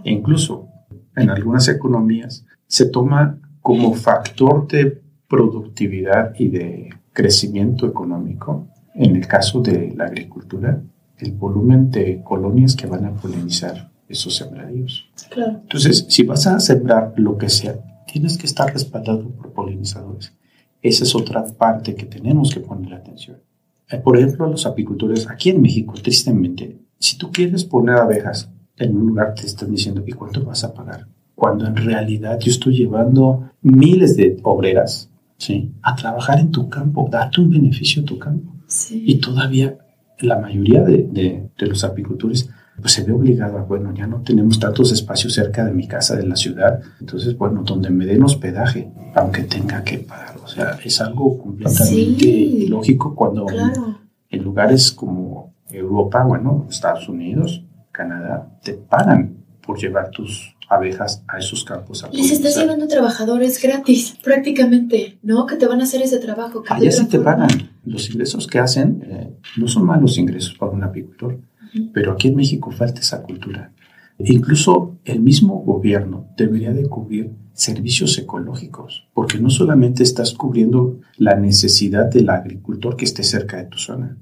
[0.05, 0.69] E incluso
[1.17, 9.27] en algunas economías se toma como factor de productividad y de crecimiento económico, en el
[9.27, 10.83] caso de la agricultura,
[11.19, 15.11] el volumen de colonias que van a polinizar esos sembradíos.
[15.37, 17.79] Entonces, si vas a sembrar lo que sea,
[18.11, 20.33] tienes que estar respaldado por polinizadores.
[20.81, 23.39] Esa es otra parte que tenemos que poner atención.
[23.91, 28.97] Eh, por ejemplo, los apicultores, aquí en México, tristemente, si tú quieres poner abejas en
[28.97, 31.07] un lugar te están diciendo, ¿y cuánto vas a pagar?
[31.35, 35.73] Cuando en realidad yo estoy llevando miles de obreras ¿sí?
[35.83, 38.53] a trabajar en tu campo, darte un beneficio a tu campo.
[38.91, 39.79] Y todavía
[40.21, 41.09] la mayoría de,
[41.57, 45.65] de, los apicultores pues se ve obligado a, bueno, ya no tenemos tantos espacios cerca
[45.65, 49.99] de mi casa, de la ciudad, entonces, bueno, donde me den hospedaje, aunque tenga que
[49.99, 50.37] pagar.
[50.45, 53.47] O sea, es algo completamente ilógico cuando
[54.31, 57.65] en lugares como Europa, bueno, Estados Unidos,
[57.99, 62.05] Canadá te pagan por llevar tus abejas a esos campos.
[62.05, 65.47] A Les estás llevando trabajadores gratis, prácticamente, ¿no?
[65.47, 66.63] Que te van a hacer ese trabajo.
[66.69, 67.49] Allá sí te pagan.
[67.85, 71.41] Los ingresos que hacen eh, no son malos ingresos para un apicultor,
[71.93, 73.73] pero aquí en México falta esa cultura.
[74.21, 81.35] Incluso el mismo gobierno debería de cubrir servicios ecológicos, porque no solamente estás cubriendo la
[81.35, 84.17] necesidad del agricultor que esté cerca de tu zona,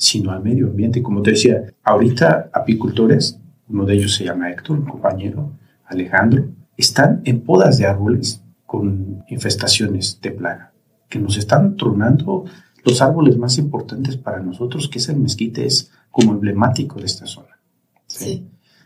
[0.00, 1.02] sino al medio ambiente.
[1.02, 5.52] Como te decía, ahorita apicultores, uno de ellos se llama Héctor, un compañero,
[5.84, 10.72] Alejandro, están en podas de árboles con infestaciones de plaga,
[11.06, 12.46] que nos están tronando
[12.82, 17.26] los árboles más importantes para nosotros, que es el mezquite, es como emblemático de esta
[17.26, 17.60] zona.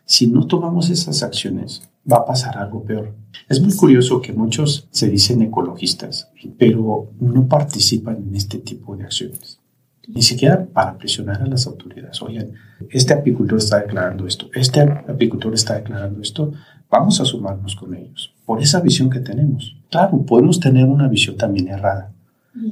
[0.04, 3.14] Si no tomamos esas acciones, va a pasar algo peor.
[3.48, 9.04] Es muy curioso que muchos se dicen ecologistas, pero no participan en este tipo de
[9.04, 9.60] acciones
[10.08, 12.20] ni siquiera para presionar a las autoridades.
[12.22, 12.52] Oigan,
[12.90, 16.52] este apicultor está declarando esto, este apicultor está declarando esto,
[16.90, 19.76] vamos a sumarnos con ellos, por esa visión que tenemos.
[19.90, 22.12] Claro, podemos tener una visión también errada,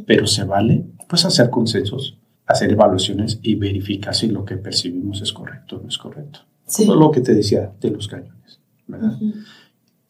[0.07, 5.33] pero se vale pues hacer consensos, hacer evaluaciones y verificar si lo que percibimos es
[5.33, 6.41] correcto o no es correcto.
[6.77, 9.19] Todo lo que te decía de los cañones, ¿verdad?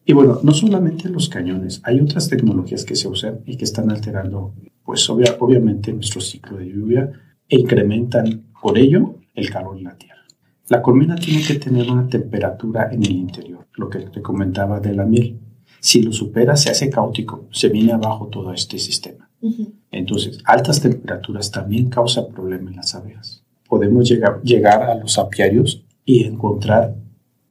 [0.05, 3.89] Y bueno, no solamente los cañones, hay otras tecnologías que se usan y que están
[3.89, 7.11] alterando pues obviamente nuestro ciclo de lluvia
[7.47, 10.21] e incrementan por ello el calor en la tierra.
[10.67, 14.93] La colmena tiene que tener una temperatura en el interior, lo que te comentaba de
[14.93, 15.39] la miel.
[15.79, 19.29] Si lo supera, se hace caótico, se viene abajo todo este sistema.
[19.91, 23.43] Entonces, altas temperaturas también causan problemas en las abejas.
[23.67, 26.95] Podemos llegar, llegar a los apiarios y encontrar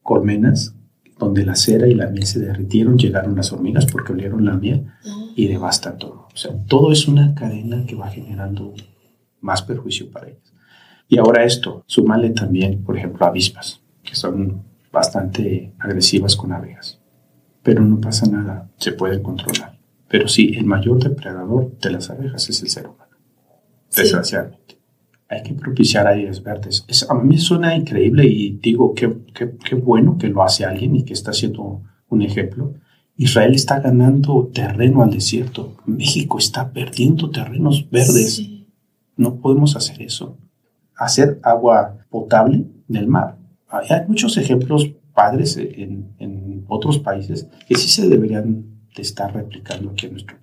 [0.03, 0.75] colmenas
[1.23, 4.87] donde la cera y la miel se derritieron, llegaron las hormigas porque olieron la miel
[5.37, 6.29] y devastan todo.
[6.33, 8.75] O sea, todo es una cadena que va generando
[9.41, 10.53] más perjuicio para ellas.
[11.09, 17.01] Y ahora esto, súmale también, por ejemplo, avispas, que son bastante agresivas con abejas.
[17.63, 19.79] Pero no pasa nada, se puede controlar.
[20.09, 23.17] Pero sí, el mayor depredador de las abejas es el ser humano,
[23.95, 24.62] desgraciadamente.
[25.33, 26.85] Hay que propiciar áreas verdes.
[27.09, 31.05] a mí me suena increíble y digo qué que, bueno que lo hace alguien y
[31.05, 32.75] que está haciendo un ejemplo,
[33.17, 35.75] Israel está ganando terreno al desierto.
[35.87, 38.43] México está perdiendo terrenos verdes.
[39.17, 40.37] No podemos hacer eso.
[40.97, 43.39] Hacer agua potable del mar.
[43.69, 48.65] Hay muchos ejemplos padres en, otros países que sí se deberían
[48.95, 50.37] de estar replicando aquí en nuestro.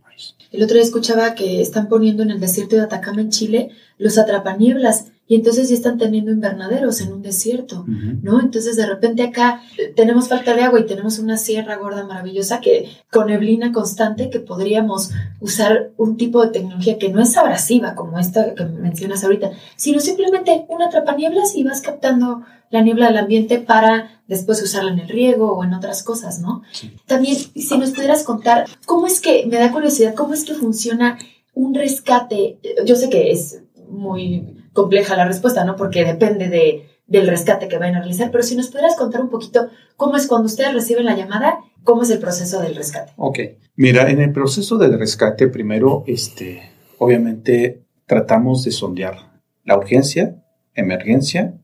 [0.51, 4.17] El otro día escuchaba que están poniendo en el desierto de Atacama, en Chile, los
[4.17, 8.41] atrapanieblas y entonces ya están teniendo invernaderos en un desierto, ¿no?
[8.41, 9.61] Entonces de repente acá
[9.95, 14.39] tenemos falta de agua y tenemos una sierra gorda maravillosa que con neblina constante que
[14.39, 19.51] podríamos usar un tipo de tecnología que no es abrasiva como esta que mencionas ahorita,
[19.75, 24.99] sino simplemente un atrapanieblas y vas captando la niebla del ambiente para después usarla en
[24.99, 26.63] el riego o en otras cosas, ¿no?
[27.05, 31.19] También, si nos pudieras contar, ¿cómo es que, me da curiosidad, cómo es que funciona
[31.53, 32.57] un rescate?
[32.83, 35.75] Yo sé que es muy compleja la respuesta, ¿no?
[35.75, 39.29] Porque depende de, del rescate que vayan a realizar, pero si nos pudieras contar un
[39.29, 43.11] poquito cómo es cuando ustedes reciben la llamada, cómo es el proceso del rescate.
[43.17, 43.39] Ok,
[43.75, 46.61] mira, en el proceso del rescate, primero, este,
[46.97, 49.17] obviamente tratamos de sondear
[49.65, 50.41] la urgencia,
[50.73, 51.55] emergencia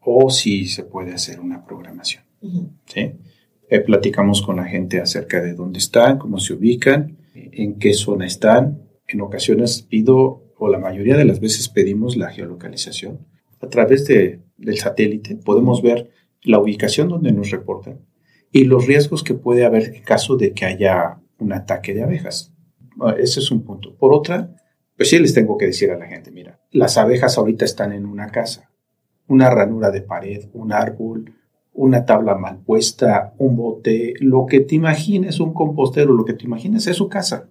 [0.00, 2.24] o si se puede hacer una programación.
[2.84, 3.12] ¿sí?
[3.70, 8.26] Eh, platicamos con la gente acerca de dónde están, cómo se ubican, en qué zona
[8.26, 8.82] están.
[9.08, 13.26] En ocasiones pido, o la mayoría de las veces pedimos la geolocalización.
[13.60, 16.10] A través de, del satélite podemos ver
[16.42, 18.00] la ubicación donde nos reportan
[18.52, 22.52] y los riesgos que puede haber en caso de que haya un ataque de abejas.
[23.00, 23.96] Ah, ese es un punto.
[23.96, 24.54] Por otra,
[24.96, 28.06] pues sí les tengo que decir a la gente, mira, las abejas ahorita están en
[28.06, 28.70] una casa
[29.30, 31.32] una ranura de pared, un árbol,
[31.72, 36.44] una tabla mal puesta, un bote, lo que te imagines, un compostero, lo que te
[36.44, 37.48] imagines es su casa.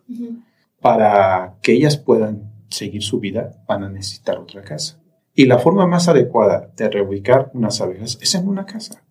[0.81, 4.99] Para que ellas puedan seguir su vida, van a necesitar otra casa.
[5.33, 9.03] Y la forma más adecuada de reubicar unas abejas es en una casa.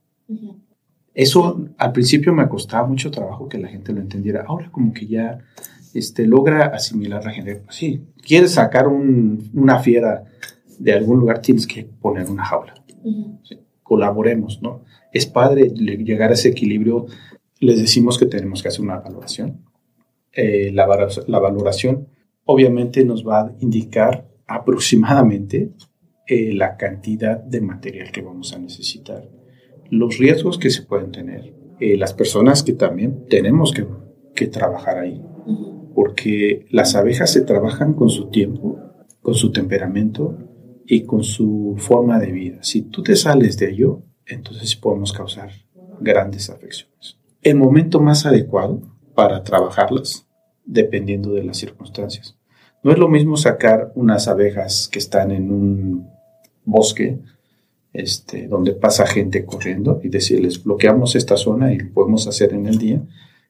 [1.14, 4.44] Eso al principio me costaba mucho trabajo que la gente lo entendiera.
[4.46, 5.38] Ahora como que ya
[5.94, 7.56] este, logra asimilar la gente.
[7.56, 10.24] Pues sí, quieres sacar una fiera
[10.78, 12.74] de algún lugar tienes que poner una jaula.
[13.82, 14.84] Colaboremos, ¿no?
[15.12, 17.06] Es padre llegar a ese equilibrio.
[17.60, 19.64] Les decimos que tenemos que hacer una valoración.
[20.32, 20.86] Eh, la,
[21.26, 22.08] la, valoración
[22.50, 25.72] obviamente nos va a indicar aproximadamente
[26.26, 29.28] eh, la cantidad de material que vamos a necesitar,
[29.90, 33.86] los riesgos que se pueden tener, eh, las personas que también tenemos que,
[34.34, 35.22] que trabajar ahí,
[35.94, 38.78] porque las abejas se trabajan con su tiempo,
[39.20, 40.36] con su temperamento,
[40.88, 42.62] y con su forma de vida.
[42.62, 45.50] Si tú te sales de ello, entonces podemos causar
[46.00, 47.18] grandes afecciones.
[47.42, 48.80] El momento más adecuado
[49.14, 50.26] para trabajarlas,
[50.64, 52.37] dependiendo de las circunstancias.
[52.82, 56.08] No es lo mismo sacar unas abejas que están en un
[56.64, 57.18] bosque,
[57.92, 62.66] este, donde pasa gente corriendo y decirles bloqueamos esta zona y lo podemos hacer en
[62.66, 63.02] el día,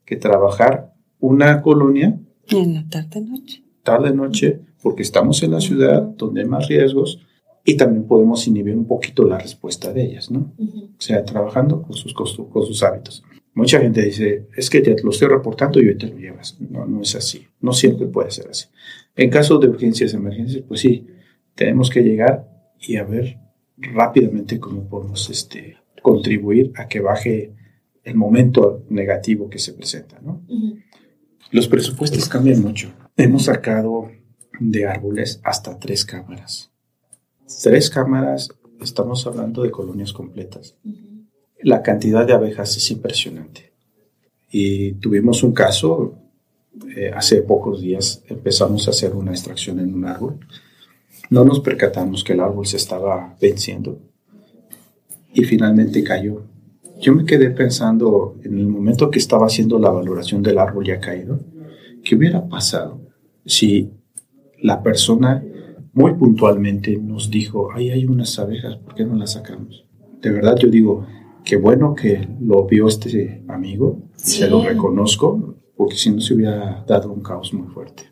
[0.04, 3.62] que trabajar una colonia en la tarde noche.
[3.82, 7.20] Tarde noche, porque estamos en la ciudad donde hay más riesgos
[7.64, 10.52] y también podemos inhibir un poquito la respuesta de ellas, ¿no?
[10.58, 12.26] O sea, trabajando con sus, con
[12.64, 13.22] sus hábitos.
[13.58, 16.56] Mucha gente dice, es que te lo estoy reportando y hoy te lo llevas.
[16.60, 17.44] No, no es así.
[17.60, 18.66] No siempre puede ser así.
[19.18, 21.06] En caso de urgencias, emergencias, pues sí,
[21.54, 22.48] tenemos que llegar
[22.80, 23.38] y a ver
[23.76, 27.52] rápidamente cómo podemos este, contribuir a que baje
[28.02, 30.42] el momento negativo que se presenta, ¿no?
[31.50, 32.90] Los presupuestos cambian mucho.
[33.16, 34.10] Hemos sacado
[34.58, 36.72] de árboles hasta tres cámaras
[37.62, 38.50] tres cámaras,
[38.80, 40.76] estamos hablando de colonias completas.
[41.60, 43.72] La cantidad de abejas es impresionante.
[44.50, 46.14] Y tuvimos un caso,
[46.96, 50.38] eh, hace pocos días empezamos a hacer una extracción en un árbol.
[51.30, 53.98] No nos percatamos que el árbol se estaba venciendo
[55.32, 56.42] y finalmente cayó.
[57.00, 60.98] Yo me quedé pensando en el momento que estaba haciendo la valoración del árbol ya
[60.98, 61.38] caído,
[62.02, 63.00] ¿qué hubiera pasado
[63.44, 63.92] si
[64.60, 65.44] la persona
[65.92, 69.84] muy puntualmente nos dijo, ahí hay unas abejas, ¿por qué no las sacamos?
[70.20, 71.06] De verdad yo digo,
[71.44, 76.84] qué bueno que lo vio este amigo, se lo reconozco, porque si no se hubiera
[76.88, 78.02] dado un caos muy fuerte.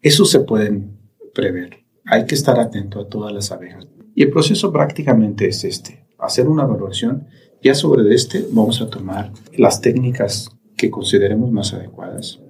[0.00, 0.96] Eso se pueden
[1.34, 1.84] prever.
[2.06, 3.88] Hay que estar atento a todas las abejas.
[4.14, 7.26] Y el proceso prácticamente es este, hacer una evaluación.
[7.60, 12.40] Ya sobre este vamos a tomar las técnicas que consideremos más adecuadas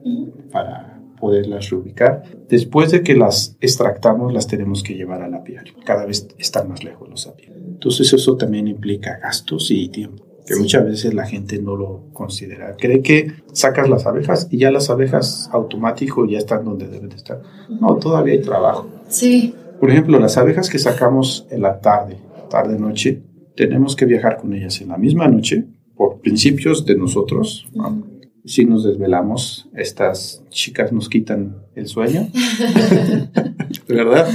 [0.52, 2.24] para poderlas reubicar.
[2.46, 5.72] Después de que las extractamos, las tenemos que llevar al apiario.
[5.86, 7.64] Cada vez están más lejos los apiarios.
[7.66, 12.76] Entonces eso también implica gastos y tiempo que muchas veces la gente no lo considera.
[12.76, 17.16] Cree que sacas las abejas y ya las abejas automático ya están donde deben de
[17.16, 17.40] estar.
[17.80, 18.88] No, todavía hay trabajo.
[19.08, 19.54] Sí.
[19.80, 22.18] Por ejemplo, las abejas que sacamos en la tarde,
[22.50, 23.22] tarde noche,
[23.56, 27.66] tenemos que viajar con ellas en la misma noche por principios de nosotros,
[28.44, 32.28] si nos desvelamos, estas chicas nos quitan el sueño,
[33.88, 34.28] ¿verdad?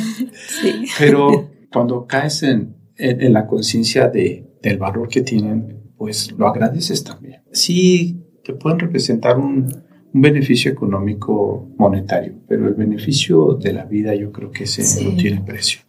[0.62, 0.86] Sí.
[0.98, 7.04] Pero cuando caes en, en, la conciencia de, del valor que tienen, pues lo agradeces
[7.04, 7.44] también.
[7.52, 9.68] Sí, te pueden representar un,
[10.14, 15.16] un beneficio económico monetario, pero el beneficio de la vida yo creo que ese no
[15.16, 15.82] tiene precio.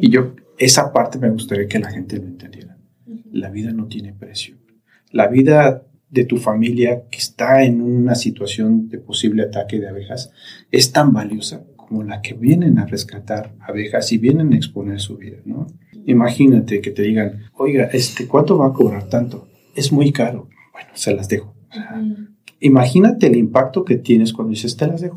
[0.00, 2.76] Y yo, esa parte me gustaría que la gente lo entendiera.
[3.30, 4.56] La vida no tiene precio.
[5.12, 10.32] La vida de tu familia que está en una situación de posible ataque de abejas
[10.72, 15.16] es tan valiosa como la que vienen a rescatar abejas y vienen a exponer su
[15.16, 15.68] vida, ¿no?
[16.06, 19.49] Imagínate que te digan, oiga, este, ¿cuánto va a cobrar tanto?
[19.74, 20.48] Es muy caro.
[20.72, 21.54] Bueno, se las dejo.
[22.60, 25.16] Imagínate el impacto que tienes cuando dices, te las dejo.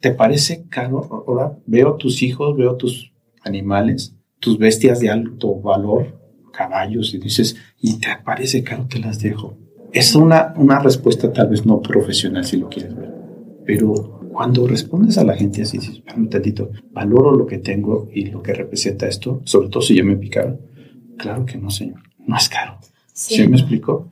[0.00, 1.24] ¿Te parece caro?
[1.26, 6.18] Ahora veo tus hijos, veo tus animales, tus bestias de alto valor,
[6.52, 9.56] caballos, y dices, y te parece caro, te las dejo.
[9.92, 13.12] Es una, una respuesta tal vez no profesional si lo quieres ver,
[13.66, 18.26] pero cuando respondes a la gente así, dices, un tantito, valoro lo que tengo y
[18.26, 20.60] lo que representa esto, sobre todo si ya me picaron.
[21.16, 22.78] Claro que no, señor, no es caro.
[23.18, 24.08] ¿Sí, me explico?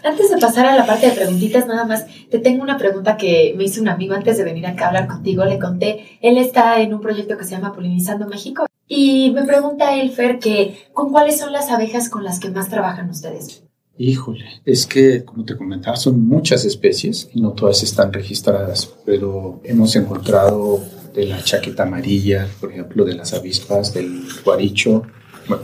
[0.04, 3.54] Antes de pasar a la parte de preguntitas, nada más, te tengo una pregunta que
[3.58, 5.46] me hizo un amigo antes de venir acá a hablar contigo.
[5.46, 8.66] Le conté, él está en un proyecto que se llama Polinizando México.
[8.88, 12.70] Y me pregunta él, Fer, que ¿con cuáles son las abejas con las que más
[12.70, 13.64] trabajan ustedes?
[13.98, 19.62] Híjole, es que, como te comentaba, son muchas especies y no todas están registradas, pero
[19.64, 25.04] hemos encontrado de la chaqueta amarilla, por ejemplo, de las avispas, del guaricho,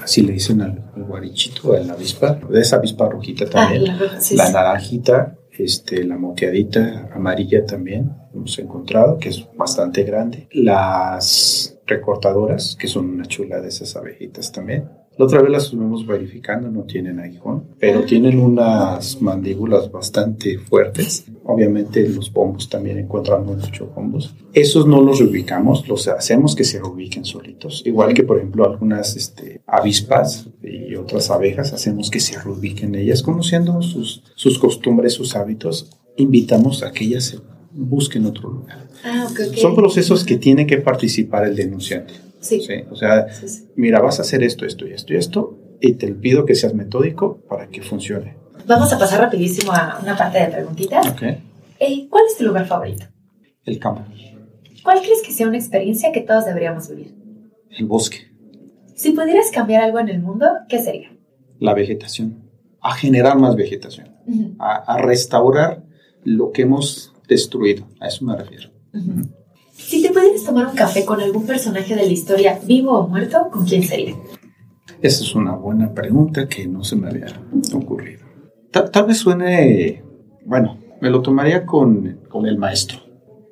[0.04, 4.52] así le dicen al, guarichito, a la avispa, de esa avispa rojita también, ah, la,
[4.52, 12.88] naranjita, este, la moteadita amarilla también hemos encontrado, que es bastante grande, las recortadoras, que
[12.88, 17.20] son una chula de esas abejitas también, la otra vez las estuvimos verificando, no tienen
[17.20, 21.26] aguijón, pero tienen unas mandíbulas bastante fuertes.
[21.44, 24.34] Obviamente los bombos también encontramos muchos bombos.
[24.54, 27.84] Esos no los reubicamos, los hacemos que se reubiquen solitos.
[27.86, 33.22] Igual que, por ejemplo, algunas este, avispas y otras abejas, hacemos que se reubiquen ellas,
[33.22, 35.90] conociendo sus, sus costumbres, sus hábitos.
[36.16, 37.40] Invitamos a que ellas se
[37.74, 38.88] busquen otro lugar.
[39.04, 42.29] Ah, Son procesos que tiene que participar el denunciante.
[42.40, 42.62] Sí.
[42.90, 43.28] O sea,
[43.76, 46.74] mira, vas a hacer esto, esto y esto y esto, y te pido que seas
[46.74, 48.36] metódico para que funcione.
[48.66, 51.08] Vamos a pasar rapidísimo a una parte de preguntitas.
[51.08, 51.44] Okay.
[51.80, 53.06] Eh, ¿Cuál es tu lugar favorito?
[53.66, 54.04] El campo.
[54.84, 57.16] ¿Cuál crees que sea una experiencia que todos deberíamos vivir?
[57.70, 58.30] El bosque.
[58.96, 61.10] Si pudieras cambiar algo en el mundo, ¿qué sería?
[61.60, 62.50] La vegetación.
[62.82, 64.16] A generar más vegetación.
[64.60, 65.84] a, restaurar
[66.24, 67.88] lo que hemos destruido.
[68.00, 68.70] A eso me refiero.
[69.80, 73.50] Si te pudieras tomar un café con algún personaje de la historia, vivo o muerto,
[73.52, 74.16] ¿con quién sería?
[75.02, 77.28] Esa es una buena pregunta que no se me había
[77.74, 78.26] ocurrido.
[78.72, 80.04] Tal, vez suene,
[80.46, 83.00] bueno, me lo tomaría con, con el maestro,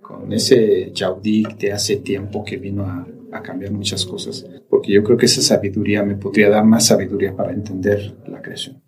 [0.01, 5.03] con ese Yaudí de hace tiempo que vino a, a cambiar muchas cosas, porque yo
[5.03, 8.83] creo que esa sabiduría me podría dar más sabiduría para entender la creación.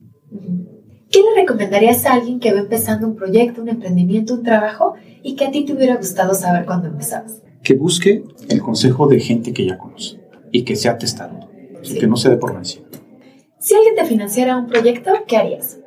[1.11, 4.93] ¿Qué le recomendarías a alguien que va empezando un proyecto, un emprendimiento, un trabajo
[5.23, 7.41] y que a ti te hubiera gustado saber cuando empezabas?
[7.63, 10.19] Que busque el consejo de gente que ya conoce
[10.51, 11.49] y que sea testado
[11.83, 12.85] y que no se dé por vencido.
[13.57, 15.79] Si alguien te financiara un proyecto, ¿qué harías?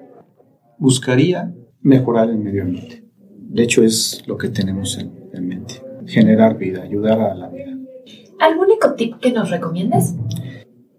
[0.76, 3.04] Buscaría mejorar el medio ambiente.
[3.38, 5.82] De hecho, es lo que tenemos en, mente.
[6.06, 7.78] Generar vida, ayudar a la vida.
[8.40, 10.16] ¿Algún ecotip que nos recomiendes?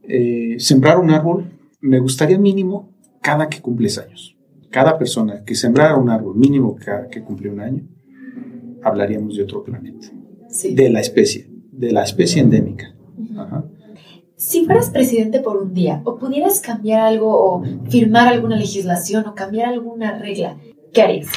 [0.03, 1.51] Eh, sembrar un árbol.
[1.81, 2.92] Me gustaría mínimo
[3.23, 4.37] cada que cumples años.
[4.69, 7.83] Cada persona que sembrara un árbol mínimo cada que cumple un año,
[8.83, 10.07] hablaríamos de otro planeta.
[10.69, 12.93] De la especie, de la especie endémica.
[14.35, 19.33] Si fueras presidente por un día o pudieras cambiar algo o firmar alguna legislación o
[19.33, 20.57] cambiar alguna regla,
[20.91, 21.29] ¿qué harías?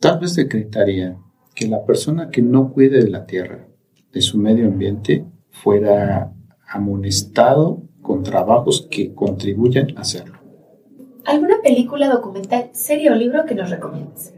[0.00, 1.18] Tal vez decretaría
[1.54, 3.68] que la persona que no cuide de la tierra,
[4.12, 6.32] de su medio ambiente, fuera
[6.66, 10.41] amonestado con trabajos que contribuyan a hacerlo.
[11.24, 14.34] ¿Alguna película, documental, serie o libro que nos recomiendes?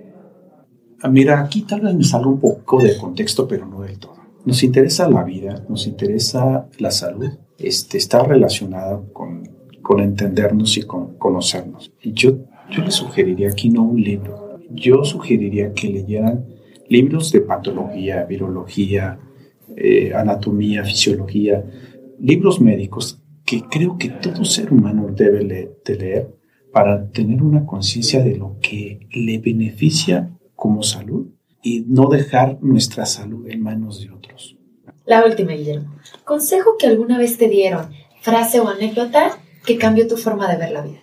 [1.00, 4.16] Ah, mira, aquí tal vez me salga un poco de contexto, pero no del todo.
[4.44, 9.48] Nos interesa la vida, nos interesa la salud, este, está relacionada con,
[9.80, 11.90] con entendernos y con conocernos.
[12.02, 12.36] Y yo,
[12.70, 16.46] yo le sugeriría aquí no un libro, yo sugeriría que leyeran
[16.88, 19.18] libros de patología, virología,
[19.76, 21.64] eh, anatomía, fisiología,
[22.18, 25.44] libros médicos que creo que todo ser humano debe
[25.84, 26.43] de leer
[26.74, 31.28] para tener una conciencia de lo que le beneficia como salud
[31.62, 34.56] y no dejar nuestra salud en manos de otros.
[35.06, 35.94] La última, Guillermo.
[36.24, 37.90] Consejo que alguna vez te dieron,
[38.22, 40.98] frase o anécdota que cambió tu forma de ver la vida.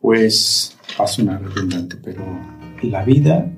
[0.00, 2.22] Pues va a sonar redundante, pero
[2.82, 3.50] la vida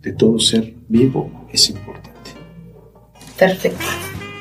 [0.00, 2.30] de todo ser vivo es importante.
[3.38, 3.84] Perfecto.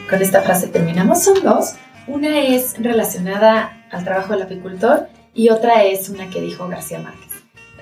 [0.10, 1.22] Con esta frase terminamos.
[1.22, 1.74] Son dos.
[2.08, 7.32] Una es relacionada al trabajo del apicultor y otra es una que dijo García Márquez.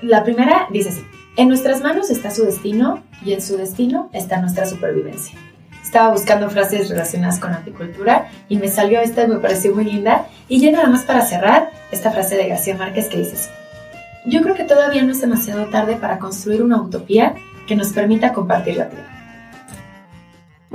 [0.02, 4.40] La primera dice así, en nuestras manos está su destino y en su destino está
[4.40, 5.38] nuestra supervivencia.
[5.82, 10.26] Estaba buscando frases relacionadas con apicultura y me salió esta y me pareció muy linda.
[10.48, 13.50] Y ya nada más para cerrar, esta frase de García Márquez que dice así,
[14.26, 17.34] yo creo que todavía no es demasiado tarde para construir una utopía
[17.66, 19.23] que nos permita compartir la tierra.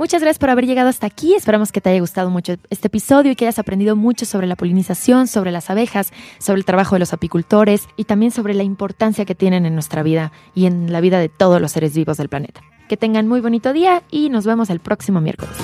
[0.00, 1.34] Muchas gracias por haber llegado hasta aquí.
[1.34, 4.56] Esperamos que te haya gustado mucho este episodio y que hayas aprendido mucho sobre la
[4.56, 9.26] polinización, sobre las abejas, sobre el trabajo de los apicultores y también sobre la importancia
[9.26, 12.30] que tienen en nuestra vida y en la vida de todos los seres vivos del
[12.30, 12.62] planeta.
[12.88, 15.54] Que tengan muy bonito día y nos vemos el próximo miércoles.